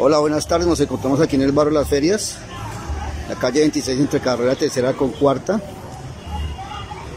[0.00, 0.68] Hola, buenas tardes.
[0.68, 2.36] Nos encontramos aquí en el barrio Las Ferias,
[3.28, 5.60] la calle 26 entre carrera tercera con cuarta.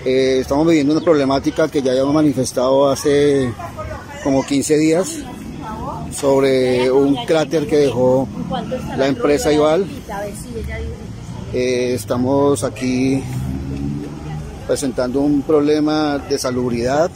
[0.03, 3.53] Eh, estamos viviendo una problemática que ya habíamos manifestado hace
[4.23, 5.19] como 15 días
[6.11, 8.27] sobre un cráter que dejó
[8.97, 9.85] la empresa Ival.
[11.53, 13.23] Eh, estamos aquí
[14.65, 17.11] presentando un problema de salubridad.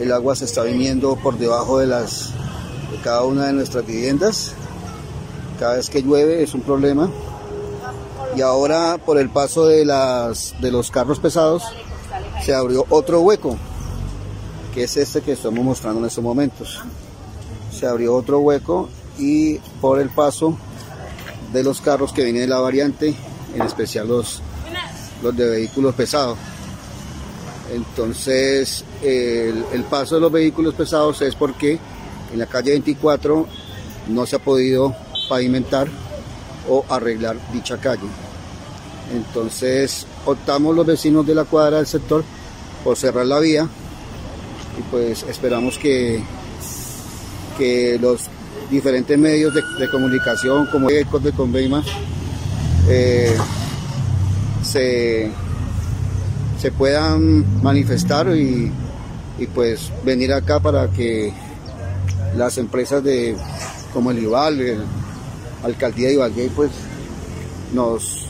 [0.00, 2.32] El agua se está viniendo por debajo de las
[2.90, 4.56] de cada una de nuestras viviendas.
[5.58, 7.10] Cada vez que llueve es un problema.
[8.36, 11.62] Y ahora por el paso de, las, de los carros pesados
[12.44, 13.56] se abrió otro hueco,
[14.74, 16.82] que es este que estamos mostrando en estos momentos.
[17.72, 20.58] Se abrió otro hueco y por el paso
[21.52, 23.14] de los carros que vienen de la variante,
[23.54, 24.42] en especial los,
[25.22, 26.36] los de vehículos pesados.
[27.72, 31.78] Entonces, el, el, paso de los vehículos pesados es porque
[32.32, 33.46] en la calle 24
[34.08, 34.94] no se ha podido
[35.28, 35.88] pavimentar
[36.68, 38.08] o arreglar dicha calle.
[39.14, 42.24] Entonces optamos los vecinos de la cuadra del sector
[42.82, 43.68] por cerrar la vía
[44.78, 46.22] y pues esperamos que,
[47.56, 48.22] que los
[48.70, 51.84] diferentes medios de, comunicación como Ecos de Conveima
[52.88, 53.36] eh,
[54.62, 55.30] se,
[56.60, 58.72] se puedan manifestar y,
[59.38, 61.32] y pues venir acá para que
[62.36, 63.36] las empresas de
[63.92, 64.84] como el IVAL,
[65.62, 66.70] alcaldía de Ibagué, pues
[67.72, 68.26] nos,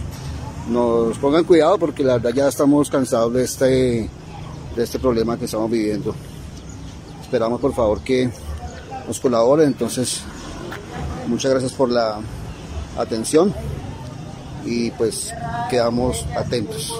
[0.69, 3.67] nos pongan cuidado porque la verdad ya estamos cansados de este,
[4.77, 6.15] de este problema que estamos viviendo.
[7.23, 8.31] Esperamos por favor que
[9.07, 10.23] nos colaboren, entonces
[11.27, 12.19] muchas gracias por la
[12.97, 13.53] atención
[14.65, 15.33] y pues
[15.71, 16.97] quedamos atentos.